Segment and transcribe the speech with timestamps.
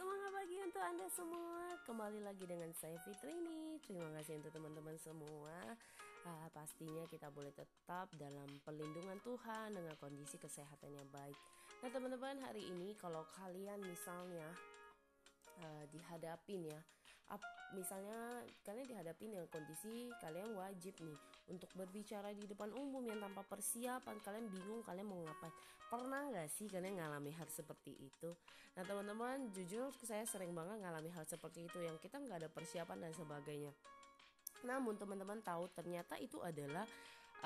[0.00, 1.76] Semangat pagi untuk Anda semua.
[1.84, 3.76] Kembali lagi dengan saya Fitrini.
[3.84, 5.76] Terima kasih untuk teman-teman semua.
[6.24, 11.36] Uh, pastinya kita boleh tetap dalam perlindungan Tuhan dengan kondisi kesehatan yang baik.
[11.84, 14.48] Nah, teman-teman, hari ini kalau kalian misalnya
[15.68, 16.80] uh, dihadapin ya
[17.30, 17.42] Ap,
[17.78, 23.46] misalnya kalian dihadapi dengan kondisi kalian wajib nih untuk berbicara di depan umum yang tanpa
[23.46, 25.54] persiapan kalian bingung kalian mau ngapain
[25.86, 28.34] pernah nggak sih kalian ngalami hal seperti itu
[28.74, 32.98] nah teman-teman jujur saya sering banget ngalami hal seperti itu yang kita nggak ada persiapan
[33.06, 33.72] dan sebagainya
[34.66, 36.84] namun teman-teman tahu ternyata itu adalah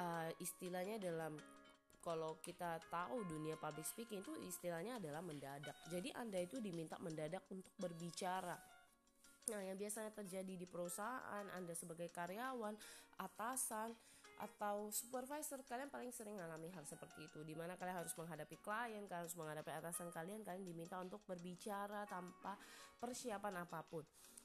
[0.01, 1.37] uh, istilahnya dalam
[2.05, 5.73] kalau kita tahu dunia public speaking itu istilahnya adalah mendadak.
[5.89, 8.61] Jadi Anda itu diminta mendadak untuk berbicara.
[9.53, 12.77] Nah, yang biasanya terjadi di perusahaan, Anda sebagai karyawan,
[13.21, 13.93] atasan,
[14.35, 17.47] atau supervisor kalian paling sering mengalami hal seperti itu.
[17.47, 22.03] Di mana kalian harus menghadapi klien kalian harus menghadapi atasan kalian kalian diminta untuk berbicara
[22.11, 22.59] tanpa
[22.99, 24.03] persiapan apa pun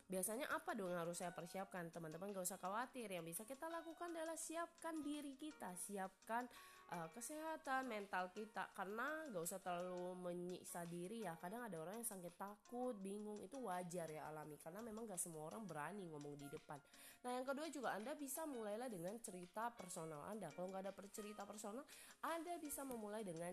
[0.10, 1.94] biasanya apa dong yang harus saya persiapkan?
[1.94, 6.50] Teman-teman gak usah khawatir yang bisa kita lakukan adalah siapkan diri kita siapkan
[6.90, 8.74] uh, kesehatan mental kita.
[8.74, 11.38] Karena gak usah terlalu menyiksa diri ya.
[11.38, 14.58] Kadang ada orang yang sakit takut bingung itu wajar ya alami.
[14.58, 16.82] Karena memang gak semua orang berani ngomong di depan.
[17.24, 20.50] Nah yang kedua juga anda bisa mulailah dengan cerita personal anda.
[20.56, 21.84] Kalau nggak ada cerita personal
[22.24, 23.52] anda bisa memulai dengan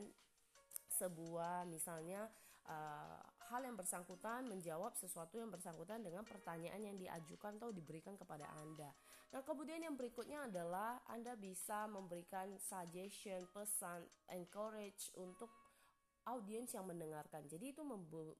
[0.86, 2.30] sebuah misalnya
[2.70, 8.46] uh, hal yang bersangkutan menjawab sesuatu yang bersangkutan dengan pertanyaan yang diajukan atau diberikan kepada
[8.58, 8.90] Anda.
[9.34, 15.50] Nah, kemudian yang berikutnya adalah Anda bisa memberikan suggestion, pesan, encourage untuk
[16.26, 17.46] audiens yang mendengarkan.
[17.46, 17.82] Jadi itu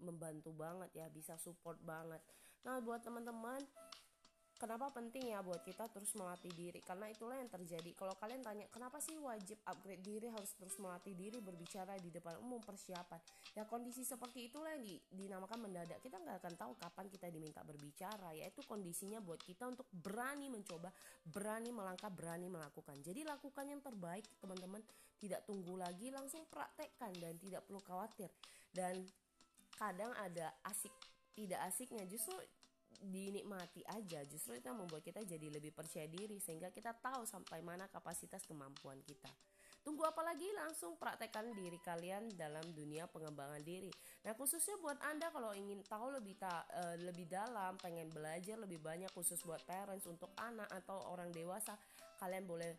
[0.03, 2.19] membantu banget ya, bisa support banget.
[2.67, 3.63] Nah, buat teman-teman
[4.57, 6.81] Kenapa penting ya buat kita terus melatih diri?
[6.81, 7.93] Karena itulah yang terjadi.
[7.93, 12.41] Kalau kalian tanya, kenapa sih wajib upgrade diri, harus terus melatih diri, berbicara di depan
[12.41, 13.21] umum, persiapan.
[13.53, 16.01] Ya kondisi seperti itulah yang di, dinamakan mendadak.
[16.01, 18.33] Kita nggak akan tahu kapan kita diminta berbicara.
[18.33, 20.89] Yaitu kondisinya buat kita untuk berani mencoba,
[21.29, 22.97] berani melangkah, berani melakukan.
[23.05, 24.81] Jadi lakukan yang terbaik teman-teman.
[25.17, 28.33] Tidak tunggu lagi, langsung praktekkan dan tidak perlu khawatir.
[28.73, 29.05] Dan
[29.77, 30.93] kadang ada asik
[31.37, 32.33] tidak asiknya justru
[33.01, 34.25] dinikmati aja.
[34.25, 38.45] Justru itu yang membuat kita jadi lebih percaya diri sehingga kita tahu sampai mana kapasitas
[38.45, 39.31] kemampuan kita.
[39.87, 40.51] Tunggu apa lagi?
[40.51, 43.87] Langsung praktekkan diri kalian dalam dunia pengembangan diri.
[44.27, 48.83] Nah khususnya buat anda kalau ingin tahu lebih ta uh, lebih dalam pengen belajar lebih
[48.83, 51.79] banyak khusus buat parents untuk anak atau orang dewasa
[52.19, 52.75] kalian boleh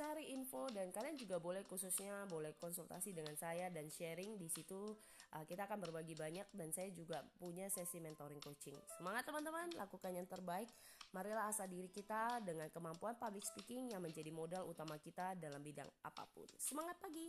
[0.00, 4.96] cari info dan kalian juga boleh khususnya boleh konsultasi dengan saya dan sharing di situ.
[5.36, 8.80] Uh, kita akan berbagi banyak dan saya juga punya sesi mentoring coaching.
[8.96, 9.68] Semangat teman-teman.
[9.76, 10.72] Lakukan yang terbaik.
[11.12, 15.92] Marilah asah diri kita dengan kemampuan public speaking yang menjadi modal utama kita dalam bidang
[16.00, 16.48] apa pun.
[16.56, 17.28] Semangat pagi